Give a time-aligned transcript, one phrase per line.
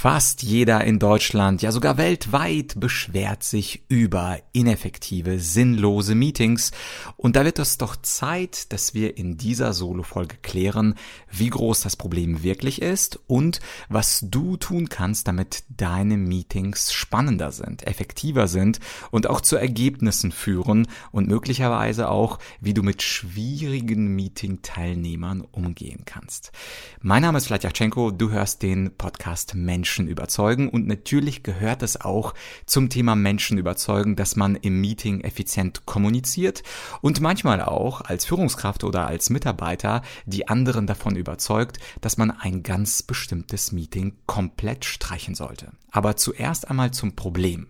[0.00, 6.70] Fast jeder in Deutschland, ja sogar weltweit, beschwert sich über ineffektive, sinnlose Meetings.
[7.16, 10.94] Und da wird es doch Zeit, dass wir in dieser Solo-Folge klären,
[11.32, 13.58] wie groß das Problem wirklich ist und
[13.88, 18.78] was du tun kannst, damit deine Meetings spannender sind, effektiver sind
[19.10, 26.52] und auch zu Ergebnissen führen und möglicherweise auch, wie du mit schwierigen Meeting-Teilnehmern umgehen kannst.
[27.00, 31.98] Mein Name ist Vladyachenko, du hörst den Podcast Menschen Menschen überzeugen und natürlich gehört es
[31.98, 32.34] auch
[32.66, 36.62] zum Thema Menschen überzeugen, dass man im Meeting effizient kommuniziert
[37.00, 42.62] und manchmal auch als Führungskraft oder als Mitarbeiter die anderen davon überzeugt, dass man ein
[42.62, 45.72] ganz bestimmtes Meeting komplett streichen sollte.
[45.90, 47.68] Aber zuerst einmal zum Problem.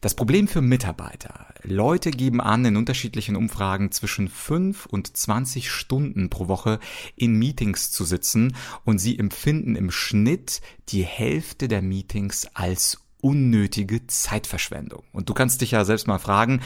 [0.00, 1.46] Das Problem für Mitarbeiter.
[1.62, 6.80] Leute geben an, in unterschiedlichen Umfragen zwischen 5 und 20 Stunden pro Woche
[7.16, 14.06] in Meetings zu sitzen und sie empfinden im Schnitt die Hälfte der Meetings als unnötige
[14.06, 15.04] Zeitverschwendung.
[15.12, 16.60] Und du kannst dich ja selbst mal fragen,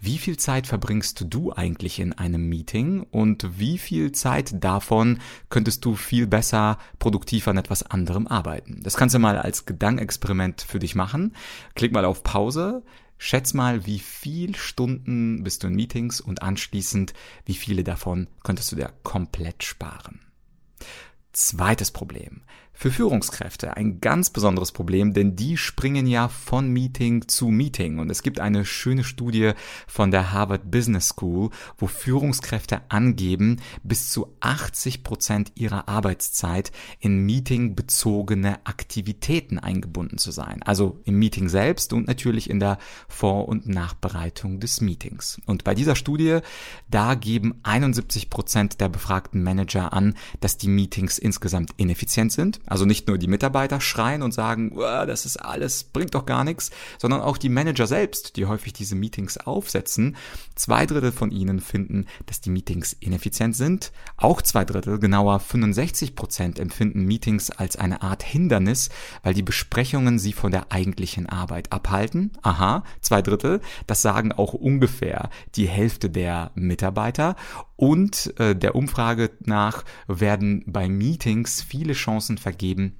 [0.00, 5.84] wie viel Zeit verbringst du eigentlich in einem Meeting und wie viel Zeit davon könntest
[5.84, 8.80] du viel besser produktiv an etwas anderem arbeiten?
[8.82, 11.34] Das kannst du mal als Gedankenexperiment für dich machen.
[11.74, 12.82] Klick mal auf Pause.
[13.22, 17.12] Schätz mal, wie viel Stunden bist du in Meetings und anschließend,
[17.44, 20.20] wie viele davon könntest du dir komplett sparen.
[21.32, 22.42] Zweites Problem.
[22.82, 27.98] Für Führungskräfte ein ganz besonderes Problem, denn die springen ja von Meeting zu Meeting.
[27.98, 29.52] Und es gibt eine schöne Studie
[29.86, 37.26] von der Harvard Business School, wo Führungskräfte angeben, bis zu 80 Prozent ihrer Arbeitszeit in
[37.26, 40.62] Meeting-bezogene Aktivitäten eingebunden zu sein.
[40.62, 45.38] Also im Meeting selbst und natürlich in der Vor- und Nachbereitung des Meetings.
[45.44, 46.38] Und bei dieser Studie,
[46.90, 52.86] da geben 71 Prozent der befragten Manager an, dass die Meetings insgesamt ineffizient sind also
[52.86, 57.20] nicht nur die Mitarbeiter schreien und sagen, das ist alles, bringt doch gar nichts, sondern
[57.20, 60.16] auch die Manager selbst, die häufig diese Meetings aufsetzen.
[60.54, 63.92] Zwei Drittel von ihnen finden, dass die Meetings ineffizient sind.
[64.16, 68.88] Auch zwei Drittel, genauer 65 Prozent, empfinden Meetings als eine Art Hindernis,
[69.24, 72.30] weil die Besprechungen sie von der eigentlichen Arbeit abhalten.
[72.42, 73.60] Aha, zwei Drittel.
[73.88, 77.34] Das sagen auch ungefähr die Hälfte der Mitarbeiter.
[77.80, 82.98] Und äh, der Umfrage nach werden bei Meetings viele Chancen vergeben,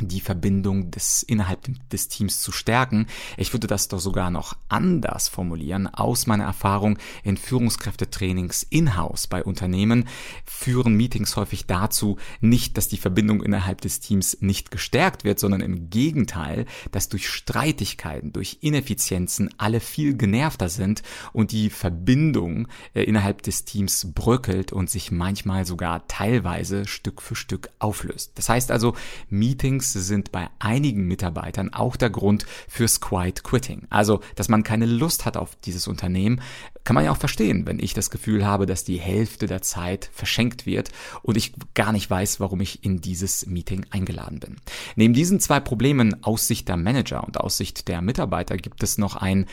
[0.00, 3.06] die Verbindung des innerhalb des Teams zu stärken.
[3.36, 5.86] Ich würde das doch sogar noch anders formulieren.
[5.86, 10.08] Aus meiner Erfahrung in Führungskräftetrainings in-house bei Unternehmen
[10.44, 15.60] führen Meetings häufig dazu, nicht, dass die Verbindung innerhalb des Teams nicht gestärkt wird, sondern
[15.60, 21.02] im Gegenteil, dass durch Streitigkeiten, durch Ineffizienzen alle viel genervter sind
[21.32, 27.36] und die Verbindung äh, innerhalb des Teams bröckelt und sich manchmal sogar teilweise Stück für
[27.36, 28.32] Stück auflöst.
[28.34, 28.94] Das heißt also,
[29.28, 33.86] Meetings Meetings sind bei einigen Mitarbeitern auch der Grund fürs Quiet Quitting.
[33.90, 36.40] Also, dass man keine Lust hat auf dieses Unternehmen,
[36.84, 40.10] kann man ja auch verstehen, wenn ich das Gefühl habe, dass die Hälfte der Zeit
[40.12, 40.90] verschenkt wird
[41.22, 44.56] und ich gar nicht weiß, warum ich in dieses Meeting eingeladen bin.
[44.94, 48.98] Neben diesen zwei Problemen aus Sicht der Manager und aus Sicht der Mitarbeiter gibt es
[48.98, 49.46] noch ein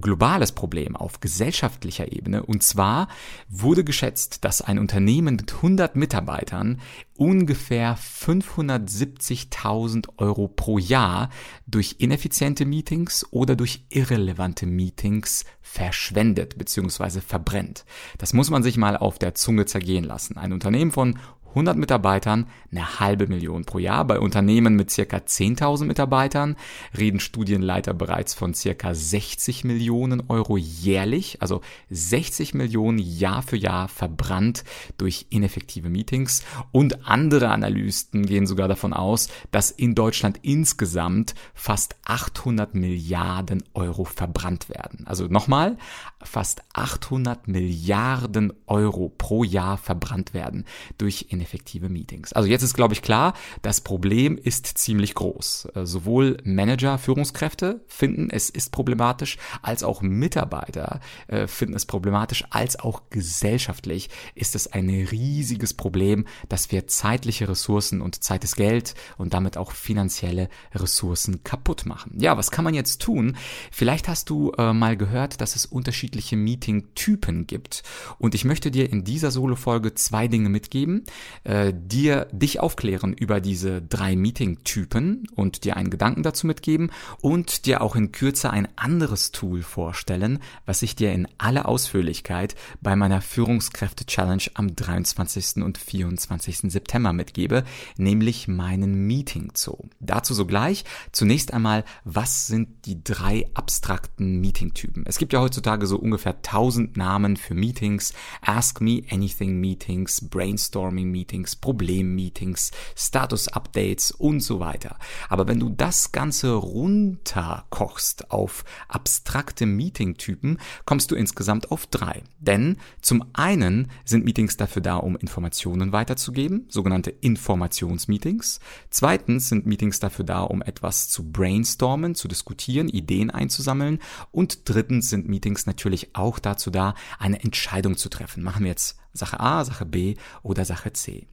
[0.00, 2.42] globales Problem auf gesellschaftlicher Ebene.
[2.42, 3.08] Und zwar
[3.48, 6.80] wurde geschätzt, dass ein Unternehmen mit 100 Mitarbeitern
[7.16, 11.30] ungefähr 570.000 Euro pro Jahr
[11.66, 17.20] durch ineffiziente Meetings oder durch irrelevante Meetings verschwendet bzw.
[17.20, 17.84] verbrennt.
[18.16, 20.38] Das muss man sich mal auf der Zunge zergehen lassen.
[20.38, 21.18] Ein Unternehmen von
[21.50, 24.04] 100 Mitarbeitern eine halbe Million pro Jahr.
[24.04, 26.56] Bei Unternehmen mit circa 10.000 Mitarbeitern
[26.96, 33.88] reden Studienleiter bereits von circa 60 Millionen Euro jährlich, also 60 Millionen Jahr für Jahr
[33.88, 34.64] verbrannt
[34.98, 36.42] durch ineffektive Meetings.
[36.70, 44.04] Und andere Analysten gehen sogar davon aus, dass in Deutschland insgesamt fast 800 Milliarden Euro
[44.04, 45.06] verbrannt werden.
[45.06, 45.78] Also nochmal,
[46.22, 50.64] fast 800 Milliarden Euro pro Jahr verbrannt werden
[50.98, 52.32] durch ineffektive Meetings.
[52.32, 55.68] Also jetzt ist, glaube ich, klar, das Problem ist ziemlich groß.
[55.74, 62.44] Äh, sowohl Manager, Führungskräfte finden, es ist problematisch, als auch Mitarbeiter äh, finden es problematisch,
[62.50, 68.56] als auch gesellschaftlich ist es ein riesiges Problem, dass wir zeitliche Ressourcen und Zeit ist
[68.56, 72.18] Geld und damit auch finanzielle Ressourcen kaputt machen.
[72.18, 73.36] Ja, was kann man jetzt tun?
[73.70, 77.82] Vielleicht hast du äh, mal gehört, dass es unterschiedliche unterschiedliche Meeting-Typen gibt.
[78.18, 81.04] Und ich möchte dir in dieser Solo-Folge zwei Dinge mitgeben,
[81.44, 86.90] äh, dir dich aufklären über diese drei Meeting-Typen und dir einen Gedanken dazu mitgeben
[87.20, 92.54] und dir auch in Kürze ein anderes Tool vorstellen, was ich dir in aller Ausführlichkeit
[92.80, 95.62] bei meiner Führungskräfte-Challenge am 23.
[95.62, 96.70] und 24.
[96.72, 97.64] September mitgebe,
[97.96, 99.88] nämlich meinen Meeting Zoo.
[100.00, 100.84] Dazu sogleich.
[101.12, 105.04] Zunächst einmal, was sind die drei abstrakten Meeting-Typen?
[105.06, 108.12] Es gibt ja heutzutage so ungefähr 1000 Namen für Meetings.
[108.40, 114.96] Ask Me Anything Meetings, Brainstorming Meetings, Meetings, Status Updates und so weiter.
[115.28, 122.22] Aber wenn du das Ganze runterkochst auf abstrakte Meeting-Typen, kommst du insgesamt auf drei.
[122.38, 128.60] Denn zum einen sind Meetings dafür da, um Informationen weiterzugeben, sogenannte Informationsmeetings.
[128.90, 133.98] Zweitens sind Meetings dafür da, um etwas zu brainstormen, zu diskutieren, Ideen einzusammeln.
[134.30, 138.42] Und drittens sind Meetings natürlich auch dazu da, eine Entscheidung zu treffen.
[138.42, 141.26] Machen wir jetzt Sache A, Sache B oder Sache C.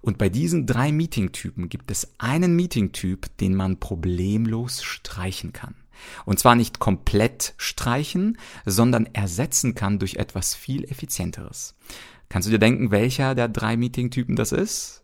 [0.00, 5.74] Und bei diesen drei Meeting-Typen gibt es einen Meeting-Typ, den man problemlos streichen kann.
[6.24, 11.74] Und zwar nicht komplett streichen, sondern ersetzen kann durch etwas viel effizienteres.
[12.28, 15.02] Kannst du dir denken, welcher der drei Meeting-Typen das ist?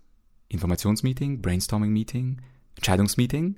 [0.49, 2.41] Informationsmeeting, Brainstorming-Meeting,
[2.79, 3.57] Entscheidungsmeeting?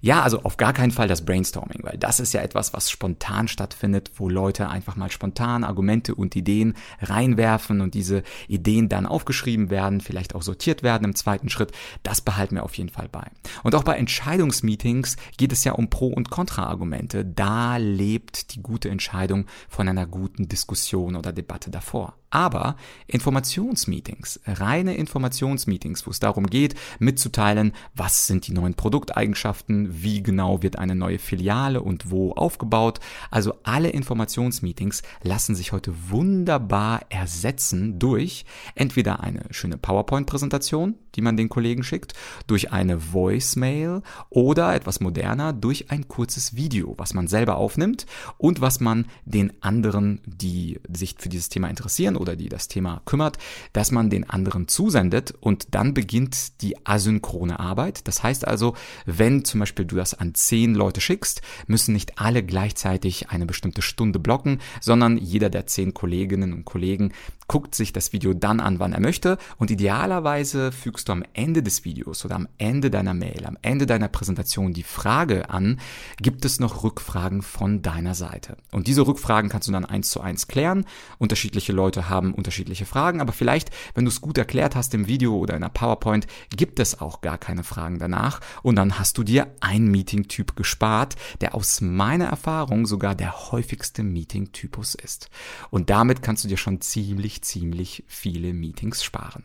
[0.00, 3.48] Ja, also auf gar keinen Fall das Brainstorming, weil das ist ja etwas, was spontan
[3.48, 9.70] stattfindet, wo Leute einfach mal spontan Argumente und Ideen reinwerfen und diese Ideen dann aufgeschrieben
[9.70, 11.72] werden, vielleicht auch sortiert werden im zweiten Schritt.
[12.02, 13.26] Das behalten wir auf jeden Fall bei.
[13.62, 17.24] Und auch bei Entscheidungsmeetings geht es ja um Pro- und Kontraargumente.
[17.24, 22.19] Da lebt die gute Entscheidung von einer guten Diskussion oder Debatte davor.
[22.30, 22.76] Aber
[23.08, 30.62] Informationsmeetings, reine Informationsmeetings, wo es darum geht, mitzuteilen, was sind die neuen Produkteigenschaften, wie genau
[30.62, 33.00] wird eine neue Filiale und wo aufgebaut.
[33.32, 38.44] Also alle Informationsmeetings lassen sich heute wunderbar ersetzen durch
[38.76, 42.14] entweder eine schöne PowerPoint-Präsentation, die man den Kollegen schickt,
[42.46, 48.06] durch eine Voicemail oder etwas moderner durch ein kurzes Video, was man selber aufnimmt
[48.38, 53.02] und was man den anderen, die sich für dieses Thema interessieren oder die das Thema
[53.04, 53.38] kümmert,
[53.72, 58.06] dass man den anderen zusendet und dann beginnt die asynchrone Arbeit.
[58.08, 58.74] Das heißt also,
[59.06, 63.82] wenn zum Beispiel du das an zehn Leute schickst, müssen nicht alle gleichzeitig eine bestimmte
[63.82, 67.12] Stunde blocken, sondern jeder der zehn Kolleginnen und Kollegen
[67.46, 71.62] guckt sich das Video dann an, wann er möchte und idealerweise fügst du am Ende
[71.62, 75.80] des Videos oder am Ende deiner Mail, am Ende deiner Präsentation die Frage an,
[76.18, 78.56] gibt es noch Rückfragen von deiner Seite?
[78.72, 80.84] Und diese Rückfragen kannst du dann eins zu eins klären.
[81.18, 85.36] Unterschiedliche Leute haben unterschiedliche Fragen, aber vielleicht, wenn du es gut erklärt hast im Video
[85.36, 89.22] oder in der PowerPoint, gibt es auch gar keine Fragen danach und dann hast du
[89.22, 95.30] dir einen Meeting-Typ gespart, der aus meiner Erfahrung sogar der häufigste Meeting-Typus ist.
[95.70, 99.44] Und damit kannst du dir schon ziemlich ziemlich, viele Meetings sparen.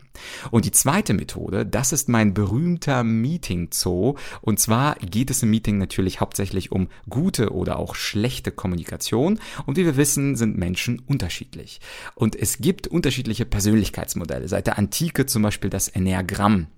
[0.50, 4.14] Und die zweite Methode, das ist mein berühmter Meeting Zoo.
[4.40, 9.38] Und zwar geht es im Meeting natürlich hauptsächlich um gute oder auch schlechte Kommunikation.
[9.66, 11.80] Und wie wir wissen, sind Menschen unterschiedlich.
[12.14, 14.48] Und es gibt unterschiedliche Persönlichkeitsmodelle.
[14.48, 16.68] Seit der Antike zum Beispiel das Enneagramm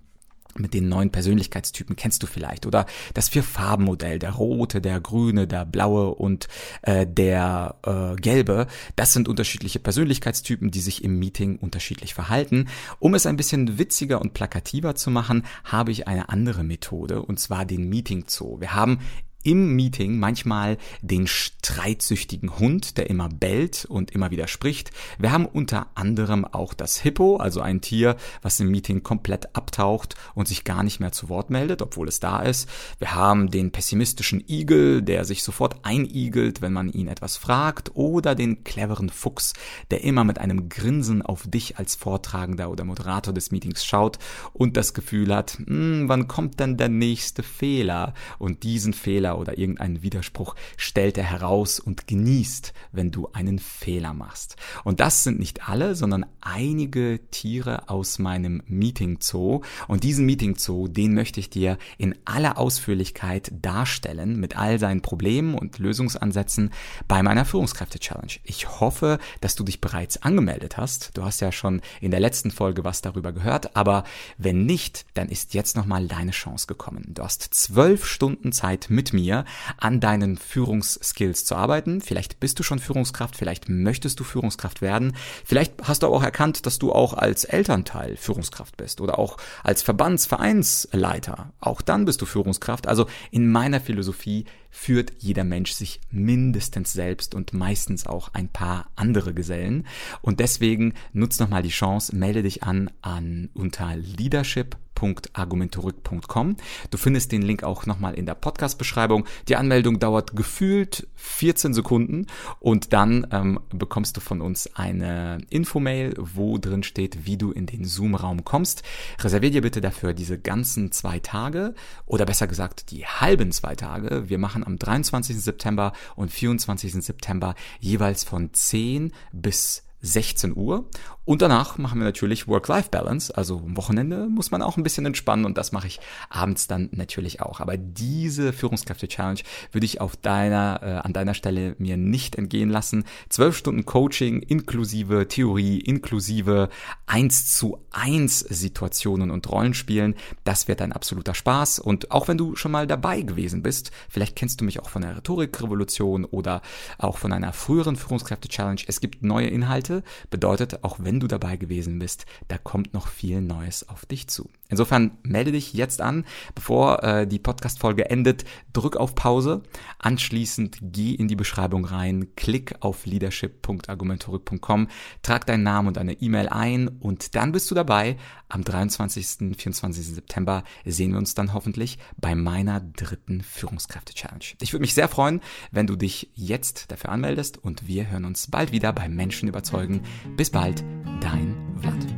[0.56, 5.64] mit den neuen Persönlichkeitstypen kennst du vielleicht oder das Vier-Farben-Modell, der rote, der grüne, der
[5.64, 6.48] blaue und
[6.82, 8.66] äh, der äh, gelbe.
[8.96, 12.68] Das sind unterschiedliche Persönlichkeitstypen, die sich im Meeting unterschiedlich verhalten.
[12.98, 17.38] Um es ein bisschen witziger und plakativer zu machen, habe ich eine andere Methode und
[17.38, 18.60] zwar den Meeting Zoo.
[18.60, 18.98] Wir haben
[19.42, 24.90] im Meeting manchmal den streitsüchtigen Hund, der immer bellt und immer wieder spricht.
[25.18, 30.16] Wir haben unter anderem auch das Hippo, also ein Tier, was im Meeting komplett abtaucht
[30.34, 32.68] und sich gar nicht mehr zu Wort meldet, obwohl es da ist.
[32.98, 38.34] Wir haben den pessimistischen Igel, der sich sofort einigelt, wenn man ihn etwas fragt, oder
[38.34, 39.54] den cleveren Fuchs,
[39.90, 44.18] der immer mit einem Grinsen auf dich als Vortragender oder Moderator des Meetings schaut
[44.52, 48.14] und das Gefühl hat, hm, wann kommt denn der nächste Fehler?
[48.38, 54.14] Und diesen Fehler Oder irgendeinen Widerspruch stellt er heraus und genießt, wenn du einen Fehler
[54.14, 54.56] machst.
[54.84, 59.62] Und das sind nicht alle, sondern einige Tiere aus meinem Meeting Zoo.
[59.86, 65.02] Und diesen Meeting Zoo, den möchte ich dir in aller Ausführlichkeit darstellen mit all seinen
[65.02, 66.70] Problemen und Lösungsansätzen
[67.06, 68.32] bei meiner Führungskräfte Challenge.
[68.44, 71.16] Ich hoffe, dass du dich bereits angemeldet hast.
[71.16, 74.04] Du hast ja schon in der letzten Folge was darüber gehört, aber
[74.36, 77.04] wenn nicht, dann ist jetzt nochmal deine Chance gekommen.
[77.08, 79.44] Du hast zwölf Stunden Zeit mit mir mir,
[79.76, 82.00] an deinen Führungsskills zu arbeiten.
[82.00, 85.14] Vielleicht bist du schon Führungskraft, vielleicht möchtest du Führungskraft werden.
[85.44, 89.82] Vielleicht hast du auch erkannt, dass du auch als Elternteil Führungskraft bist oder auch als
[89.82, 91.52] Verbandsvereinsleiter.
[91.60, 92.86] Auch dann bist du Führungskraft.
[92.86, 98.90] Also in meiner Philosophie führt jeder Mensch sich mindestens selbst und meistens auch ein paar
[98.96, 99.86] andere Gesellen.
[100.22, 106.56] Und deswegen nutz nochmal die Chance, melde dich an, an unter leadership www.argumentorück.com.
[106.90, 109.24] Du findest den Link auch nochmal in der Podcast-Beschreibung.
[109.48, 112.26] Die Anmeldung dauert gefühlt 14 Sekunden
[112.60, 117.66] und dann ähm, bekommst du von uns eine Infomail, wo drin steht, wie du in
[117.66, 118.82] den Zoom-Raum kommst.
[119.20, 121.74] Reservier dir bitte dafür diese ganzen zwei Tage
[122.06, 124.28] oder besser gesagt die halben zwei Tage.
[124.28, 125.40] Wir machen am 23.
[125.40, 127.04] September und 24.
[127.04, 130.88] September jeweils von 10 bis 16 Uhr.
[131.24, 133.36] Und danach machen wir natürlich Work-Life-Balance.
[133.36, 136.00] Also am Wochenende muss man auch ein bisschen entspannen und das mache ich
[136.30, 137.60] abends dann natürlich auch.
[137.60, 139.40] Aber diese Führungskräfte-Challenge
[139.72, 143.04] würde ich auf deiner, äh, an deiner Stelle mir nicht entgehen lassen.
[143.28, 146.70] Zwölf Stunden Coaching inklusive Theorie, inklusive
[147.04, 150.14] 1 zu 1 Situationen und Rollenspielen.
[150.44, 151.78] Das wird ein absoluter Spaß.
[151.78, 155.02] Und auch wenn du schon mal dabei gewesen bist, vielleicht kennst du mich auch von
[155.02, 156.62] der Rhetorikrevolution oder
[156.96, 158.80] auch von einer früheren Führungskräfte-Challenge.
[158.86, 160.02] Es gibt neue Inhalte Seite.
[160.30, 164.50] Bedeutet, auch wenn du dabei gewesen bist, da kommt noch viel Neues auf dich zu.
[164.68, 168.44] Insofern melde dich jetzt an, bevor äh, die Podcast-Folge endet.
[168.72, 169.62] Drück auf Pause.
[169.98, 174.88] Anschließend geh in die Beschreibung rein, klick auf leadership.argumentorik.com,
[175.22, 178.16] trag deinen Namen und deine E-Mail ein und dann bist du dabei.
[178.50, 179.56] Am 23.
[179.58, 180.06] 24.
[180.06, 184.44] September sehen wir uns dann hoffentlich bei meiner dritten Führungskräfte-Challenge.
[184.60, 185.40] Ich würde mich sehr freuen,
[185.70, 189.77] wenn du dich jetzt dafür anmeldest und wir hören uns bald wieder bei Menschen überzeugen.
[189.78, 190.00] Folgen.
[190.36, 190.82] Bis bald,
[191.20, 192.17] dein Vlad.